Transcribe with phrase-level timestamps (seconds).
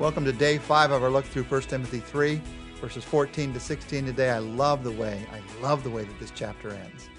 [0.00, 2.40] Welcome to day five of our look through 1 Timothy 3,
[2.80, 4.30] verses 14 to 16 today.
[4.30, 7.10] I love the way, I love the way that this chapter ends.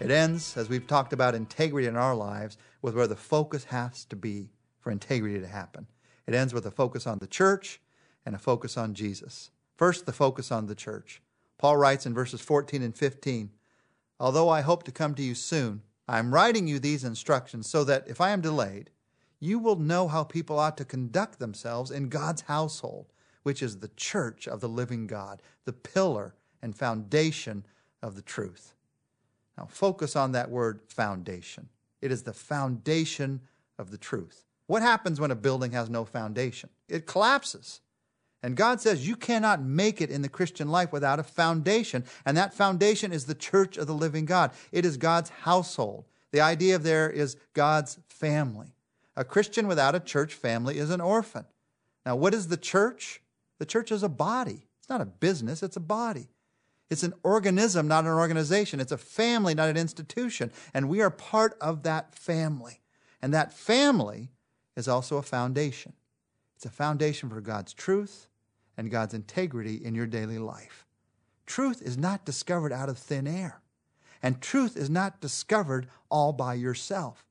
[0.00, 4.04] It ends, as we've talked about integrity in our lives, with where the focus has
[4.04, 5.86] to be for integrity to happen.
[6.26, 7.80] It ends with a focus on the church
[8.26, 9.50] and a focus on Jesus.
[9.74, 11.22] First, the focus on the church.
[11.56, 13.48] Paul writes in verses 14 and 15
[14.20, 17.82] Although I hope to come to you soon, I am writing you these instructions so
[17.84, 18.90] that if I am delayed,
[19.40, 23.90] you will know how people ought to conduct themselves in God's household, which is the
[23.96, 27.66] church of the living God, the pillar and foundation
[28.02, 28.74] of the truth.
[29.56, 31.68] Now, focus on that word foundation.
[32.00, 33.40] It is the foundation
[33.78, 34.44] of the truth.
[34.66, 36.70] What happens when a building has no foundation?
[36.88, 37.80] It collapses.
[38.42, 42.04] And God says you cannot make it in the Christian life without a foundation.
[42.24, 44.52] And that foundation is the church of the living God.
[44.72, 46.04] It is God's household.
[46.32, 48.75] The idea there is God's family.
[49.16, 51.46] A Christian without a church family is an orphan.
[52.04, 53.22] Now, what is the church?
[53.58, 54.66] The church is a body.
[54.78, 56.28] It's not a business, it's a body.
[56.88, 58.78] It's an organism, not an organization.
[58.78, 60.52] It's a family, not an institution.
[60.72, 62.80] And we are part of that family.
[63.20, 64.30] And that family
[64.76, 65.94] is also a foundation.
[66.54, 68.28] It's a foundation for God's truth
[68.76, 70.86] and God's integrity in your daily life.
[71.44, 73.62] Truth is not discovered out of thin air.
[74.22, 77.26] And truth is not discovered all by yourself.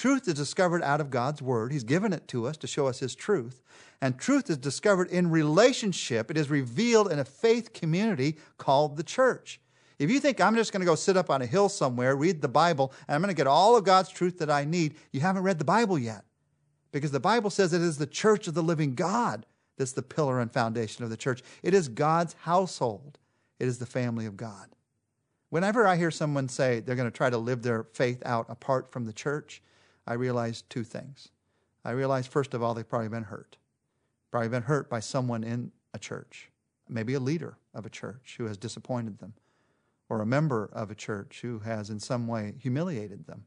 [0.00, 1.72] Truth is discovered out of God's Word.
[1.72, 3.60] He's given it to us to show us His truth.
[4.00, 6.30] And truth is discovered in relationship.
[6.30, 9.60] It is revealed in a faith community called the church.
[9.98, 12.40] If you think I'm just going to go sit up on a hill somewhere, read
[12.40, 15.20] the Bible, and I'm going to get all of God's truth that I need, you
[15.20, 16.24] haven't read the Bible yet.
[16.92, 19.44] Because the Bible says it is the church of the living God
[19.76, 21.42] that's the pillar and foundation of the church.
[21.62, 23.18] It is God's household,
[23.58, 24.68] it is the family of God.
[25.50, 28.90] Whenever I hear someone say they're going to try to live their faith out apart
[28.90, 29.60] from the church,
[30.10, 31.28] I realize two things.
[31.84, 33.58] I realize, first of all, they've probably been hurt.
[34.32, 36.50] Probably been hurt by someone in a church,
[36.88, 39.34] maybe a leader of a church who has disappointed them,
[40.08, 43.44] or a member of a church who has in some way humiliated them,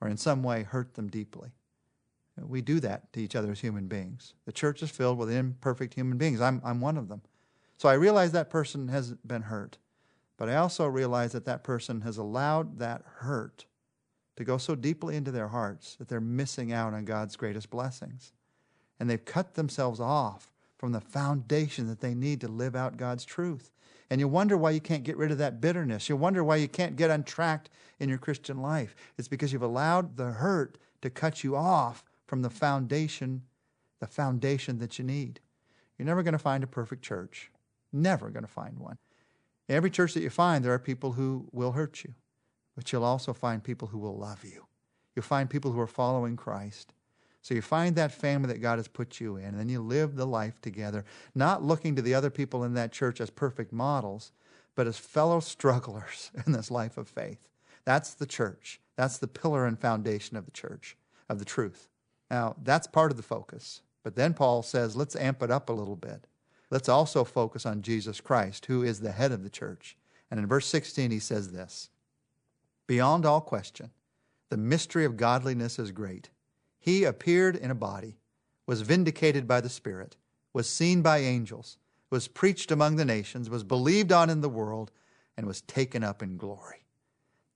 [0.00, 1.50] or in some way hurt them deeply.
[2.40, 4.34] We do that to each other as human beings.
[4.44, 6.40] The church is filled with imperfect human beings.
[6.40, 7.22] I'm, I'm one of them.
[7.78, 9.78] So I realize that person has been hurt.
[10.36, 13.66] But I also realize that that person has allowed that hurt
[14.40, 18.32] to go so deeply into their hearts that they're missing out on God's greatest blessings.
[18.98, 23.26] And they've cut themselves off from the foundation that they need to live out God's
[23.26, 23.70] truth.
[24.08, 26.08] And you wonder why you can't get rid of that bitterness.
[26.08, 27.68] You wonder why you can't get untracked
[27.98, 28.96] in your Christian life.
[29.18, 33.42] It's because you've allowed the hurt to cut you off from the foundation,
[34.00, 35.40] the foundation that you need.
[35.98, 37.50] You're never going to find a perfect church.
[37.92, 38.96] Never going to find one.
[39.68, 42.14] Every church that you find, there are people who will hurt you,
[42.80, 44.64] but you'll also find people who will love you.
[45.14, 46.94] You'll find people who are following Christ.
[47.42, 50.16] So you find that family that God has put you in, and then you live
[50.16, 51.04] the life together,
[51.34, 54.32] not looking to the other people in that church as perfect models,
[54.74, 57.50] but as fellow strugglers in this life of faith.
[57.84, 58.80] That's the church.
[58.96, 60.96] That's the pillar and foundation of the church,
[61.28, 61.90] of the truth.
[62.30, 63.82] Now, that's part of the focus.
[64.02, 66.26] But then Paul says, let's amp it up a little bit.
[66.70, 69.98] Let's also focus on Jesus Christ, who is the head of the church.
[70.30, 71.90] And in verse 16, he says this
[72.90, 73.92] Beyond all question,
[74.48, 76.30] the mystery of godliness is great.
[76.80, 78.18] He appeared in a body,
[78.66, 80.16] was vindicated by the Spirit,
[80.52, 81.78] was seen by angels,
[82.10, 84.90] was preached among the nations, was believed on in the world,
[85.36, 86.84] and was taken up in glory.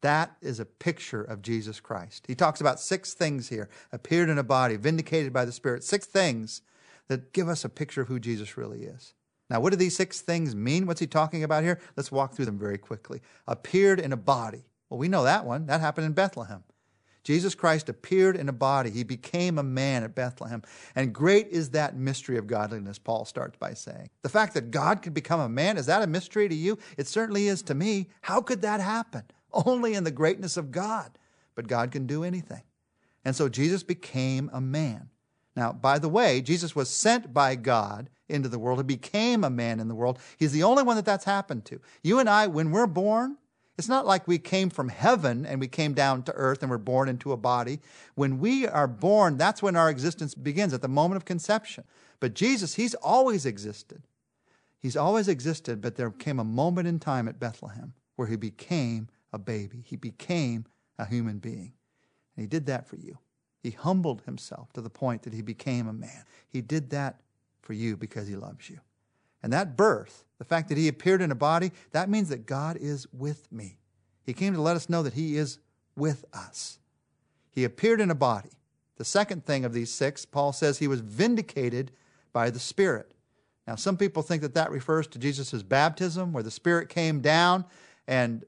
[0.02, 2.26] That is a picture of Jesus Christ.
[2.28, 6.06] He talks about six things here appeared in a body, vindicated by the Spirit, six
[6.06, 6.62] things
[7.08, 9.14] that give us a picture of who Jesus really is.
[9.50, 10.86] Now, what do these six things mean?
[10.86, 11.80] What's he talking about here?
[11.96, 13.20] Let's walk through them very quickly.
[13.48, 14.66] Appeared in a body.
[14.94, 15.66] Well, we know that one.
[15.66, 16.62] That happened in Bethlehem.
[17.24, 18.90] Jesus Christ appeared in a body.
[18.90, 20.62] He became a man at Bethlehem.
[20.94, 24.10] And great is that mystery of godliness, Paul starts by saying.
[24.22, 26.78] The fact that God could become a man, is that a mystery to you?
[26.96, 28.08] It certainly is to me.
[28.20, 29.24] How could that happen?
[29.54, 31.18] only in the greatness of God.
[31.54, 32.62] But God can do anything.
[33.24, 35.08] And so Jesus became a man.
[35.56, 38.80] Now, by the way, Jesus was sent by God into the world.
[38.80, 40.18] He became a man in the world.
[40.36, 41.80] He's the only one that that's happened to.
[42.02, 43.36] You and I, when we're born,
[43.76, 46.78] it's not like we came from heaven and we came down to earth and we're
[46.78, 47.80] born into a body.
[48.14, 51.84] When we are born, that's when our existence begins, at the moment of conception.
[52.20, 54.02] But Jesus, He's always existed.
[54.80, 59.08] He's always existed, but there came a moment in time at Bethlehem where He became
[59.32, 59.82] a baby.
[59.84, 60.66] He became
[60.98, 61.72] a human being.
[62.36, 63.18] And he did that for you.
[63.62, 66.24] He humbled himself to the point that he became a man.
[66.48, 67.20] He did that
[67.62, 68.80] for you because he loves you.
[69.44, 72.78] And that birth, the fact that he appeared in a body, that means that God
[72.80, 73.76] is with me.
[74.24, 75.58] He came to let us know that he is
[75.94, 76.78] with us.
[77.50, 78.52] He appeared in a body.
[78.96, 81.92] The second thing of these six, Paul says he was vindicated
[82.32, 83.12] by the Spirit.
[83.66, 87.66] Now, some people think that that refers to Jesus' baptism, where the Spirit came down
[88.08, 88.46] and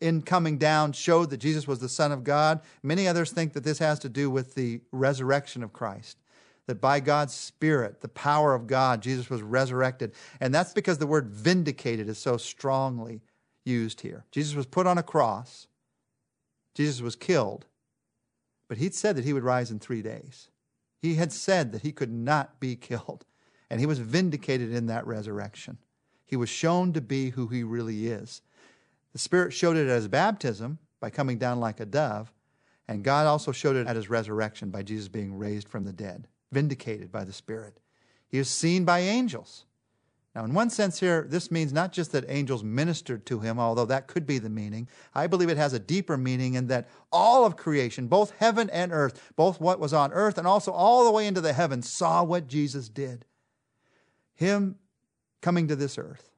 [0.00, 2.62] in coming down showed that Jesus was the Son of God.
[2.82, 6.18] Many others think that this has to do with the resurrection of Christ,
[6.66, 10.12] that by God's Spirit, the power of God, Jesus was resurrected.
[10.40, 13.20] And that's because the word vindicated is so strongly
[13.64, 14.24] used here.
[14.30, 15.66] Jesus was put on a cross,
[16.74, 17.66] Jesus was killed,
[18.68, 20.48] but he'd said that he would rise in three days.
[21.00, 23.24] He had said that he could not be killed,
[23.68, 25.78] and he was vindicated in that resurrection.
[26.24, 28.40] He was shown to be who he really is.
[29.12, 32.32] The Spirit showed it at his baptism by coming down like a dove,
[32.88, 36.28] and God also showed it at his resurrection by Jesus being raised from the dead,
[36.52, 37.80] vindicated by the Spirit.
[38.28, 39.64] He is seen by angels.
[40.34, 43.84] Now, in one sense, here, this means not just that angels ministered to him, although
[43.84, 44.88] that could be the meaning.
[45.14, 48.92] I believe it has a deeper meaning in that all of creation, both heaven and
[48.92, 52.24] earth, both what was on earth and also all the way into the heavens, saw
[52.24, 53.26] what Jesus did.
[54.34, 54.76] Him
[55.42, 56.30] coming to this earth,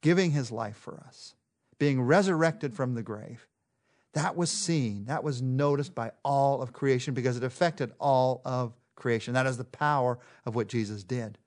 [0.00, 1.36] giving his life for us,
[1.78, 3.46] being resurrected from the grave.
[4.14, 8.72] That was seen, that was noticed by all of creation because it affected all of
[8.96, 9.34] creation.
[9.34, 11.38] That is the power of what Jesus did.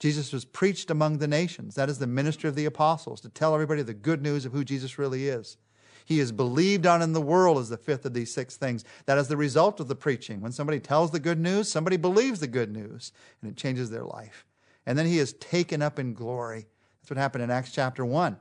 [0.00, 1.74] Jesus was preached among the nations.
[1.74, 4.64] That is the ministry of the apostles, to tell everybody the good news of who
[4.64, 5.56] Jesus really is.
[6.04, 8.84] He is believed on in the world as the fifth of these six things.
[9.06, 10.40] That is the result of the preaching.
[10.40, 13.12] When somebody tells the good news, somebody believes the good news,
[13.42, 14.46] and it changes their life.
[14.86, 16.66] And then he is taken up in glory.
[17.00, 18.38] That's what happened in Acts chapter 1,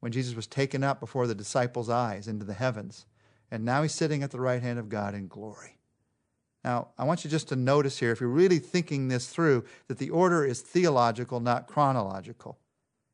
[0.00, 3.04] when Jesus was taken up before the disciples' eyes into the heavens.
[3.50, 5.76] And now he's sitting at the right hand of God in glory.
[6.64, 9.98] Now, I want you just to notice here, if you're really thinking this through, that
[9.98, 12.58] the order is theological, not chronological.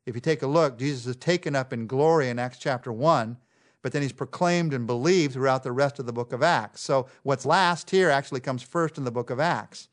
[0.05, 3.37] If you take a look, Jesus is taken up in glory in Acts chapter 1,
[3.81, 6.81] but then he's proclaimed and believed throughout the rest of the book of Acts.
[6.81, 9.89] So what's last here actually comes first in the book of Acts.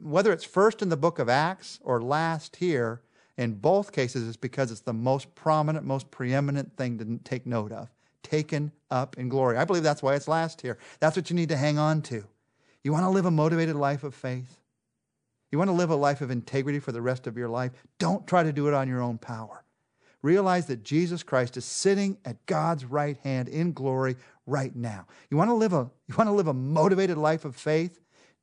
[0.00, 3.00] Whether it's first in the book of Acts or last here,
[3.36, 7.72] in both cases, it's because it's the most prominent, most preeminent thing to take note
[7.72, 7.90] of.
[8.22, 9.56] Taken up in glory.
[9.56, 10.78] I believe that's why it's last here.
[11.00, 12.24] That's what you need to hang on to.
[12.84, 14.60] You want to live a motivated life of faith?
[15.50, 17.72] You want to live a life of integrity for the rest of your life?
[17.98, 19.64] Don't try to do it on your own power.
[20.20, 24.16] Realize that Jesus Christ is sitting at God's right hand in glory
[24.46, 25.06] right now.
[25.30, 27.98] You want to live a you want to live a motivated life of faith?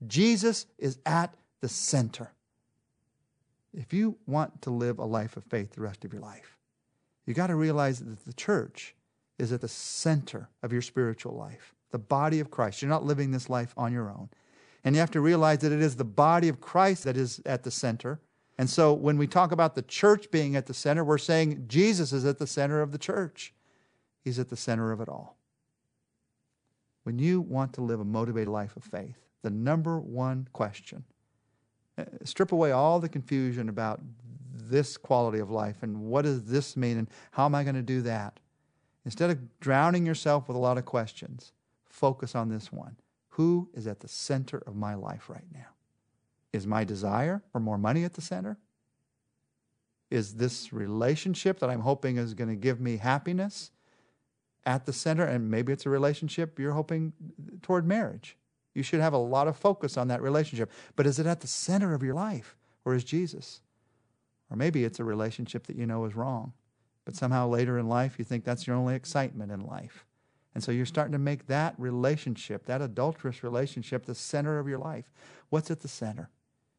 [0.07, 2.31] Jesus is at the center.
[3.73, 6.57] If you want to live a life of faith the rest of your life,
[7.25, 8.95] you got to realize that the church
[9.37, 12.81] is at the center of your spiritual life the body of Christ.
[12.81, 14.29] You're not living this life on your own.
[14.83, 17.63] And you have to realize that it is the body of Christ that is at
[17.63, 18.19] the center.
[18.57, 22.11] And so when we talk about the church being at the center, we're saying Jesus
[22.13, 23.53] is at the center of the church.
[24.23, 25.37] He's at the center of it all.
[27.03, 31.03] When you want to live a motivated life of faith, the number one question,
[31.97, 33.99] uh, strip away all the confusion about
[34.53, 37.81] this quality of life and what does this mean and how am I going to
[37.81, 38.39] do that?
[39.05, 41.51] Instead of drowning yourself with a lot of questions,
[42.01, 42.97] focus on this one.
[43.35, 45.67] Who is at the center of my life right now?
[46.51, 48.57] Is my desire for more money at the center?
[50.09, 53.71] Is this relationship that I'm hoping is going to give me happiness
[54.65, 55.23] at the center?
[55.23, 57.13] And maybe it's a relationship you're hoping
[57.61, 58.35] toward marriage.
[58.73, 60.71] You should have a lot of focus on that relationship.
[60.95, 62.57] But is it at the center of your life?
[62.83, 63.61] Or is Jesus?
[64.49, 66.51] Or maybe it's a relationship that you know is wrong.
[67.05, 70.05] But somehow later in life, you think that's your only excitement in life.
[70.53, 74.79] And so you're starting to make that relationship, that adulterous relationship, the center of your
[74.79, 75.09] life.
[75.49, 76.29] What's at the center?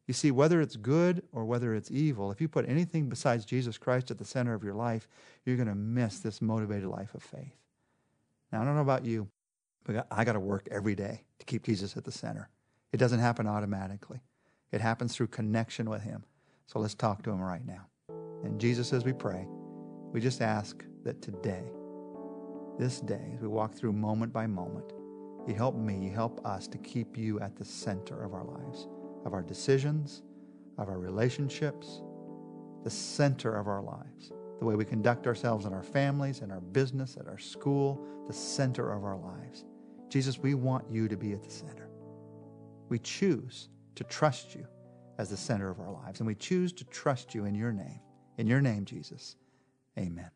[0.07, 3.77] You see, whether it's good or whether it's evil, if you put anything besides Jesus
[3.77, 5.07] Christ at the center of your life,
[5.45, 7.55] you're going to miss this motivated life of faith.
[8.51, 9.29] Now, I don't know about you,
[9.85, 12.49] but I got to work every day to keep Jesus at the center.
[12.91, 14.21] It doesn't happen automatically,
[14.71, 16.23] it happens through connection with Him.
[16.67, 17.87] So let's talk to Him right now.
[18.43, 19.47] And Jesus, as we pray,
[20.11, 21.63] we just ask that today,
[22.77, 24.93] this day, as we walk through moment by moment,
[25.47, 28.87] you help me, you help us to keep you at the center of our lives,
[29.25, 30.23] of our decisions,
[30.77, 32.01] of our relationships,
[32.83, 36.61] the center of our lives, the way we conduct ourselves in our families, in our
[36.61, 39.65] business, at our school, the center of our lives.
[40.09, 41.89] Jesus, we want you to be at the center.
[42.89, 44.65] We choose to trust you
[45.17, 47.99] as the center of our lives, and we choose to trust you in your name.
[48.37, 49.35] In your name, Jesus.
[49.97, 50.29] Amen.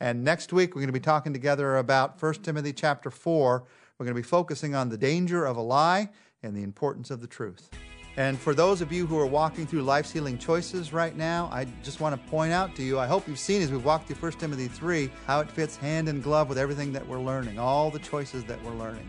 [0.00, 3.64] And next week, we're going to be talking together about 1 Timothy chapter 4.
[3.98, 6.08] We're going to be focusing on the danger of a lie
[6.42, 7.68] and the importance of the truth.
[8.16, 11.66] And for those of you who are walking through life's healing choices right now, I
[11.82, 14.16] just want to point out to you, I hope you've seen as we've walked through
[14.16, 17.90] 1 Timothy 3, how it fits hand in glove with everything that we're learning, all
[17.90, 19.08] the choices that we're learning.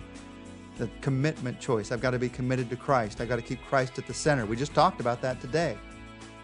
[0.78, 1.92] the commitment choice.
[1.92, 3.22] I've got to be committed to Christ.
[3.22, 4.46] I've got to keep Christ at the center.
[4.46, 5.78] We just talked about that today.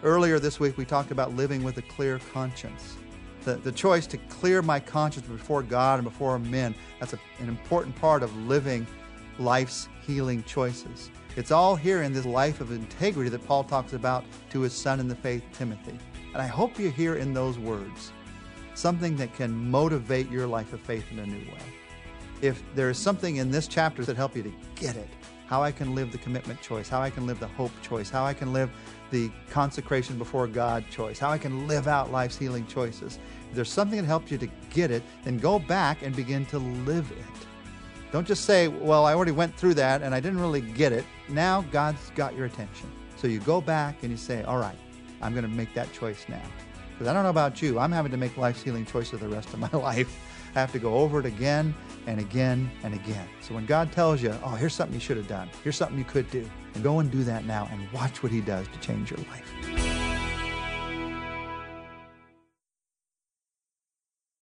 [0.02, 2.96] Earlier this week, we talked about living with a clear conscience.
[3.44, 7.48] The, the choice to clear my conscience before God and before men, that's a, an
[7.48, 8.86] important part of living
[9.38, 11.10] life's healing choices.
[11.36, 14.98] It's all here in this life of integrity that Paul talks about to his son
[14.98, 15.96] in the faith, Timothy.
[16.32, 18.12] And I hope you hear in those words
[18.74, 21.62] something that can motivate your life of faith in a new way.
[22.40, 25.08] If there is something in this chapter that help you to get it,
[25.48, 28.24] how I can live the commitment choice, how I can live the hope choice, how
[28.24, 28.70] I can live
[29.10, 33.18] the consecration before God choice, how I can live out life's healing choices.
[33.48, 36.58] If there's something that helps you to get it, then go back and begin to
[36.58, 37.46] live it.
[38.12, 41.04] Don't just say, Well, I already went through that and I didn't really get it.
[41.30, 42.90] Now God's got your attention.
[43.16, 44.78] So you go back and you say, All right,
[45.22, 46.42] I'm going to make that choice now.
[46.92, 49.52] Because I don't know about you, I'm having to make life's healing choices the rest
[49.54, 50.14] of my life.
[50.54, 51.74] I have to go over it again
[52.06, 53.28] and again and again.
[53.40, 56.04] So when God tells you, oh, here's something you should have done, here's something you
[56.04, 59.10] could do, and go and do that now and watch what He does to change
[59.10, 59.87] your life.